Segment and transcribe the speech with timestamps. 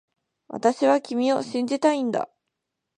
[0.47, 2.27] 私は君を信じたいんだ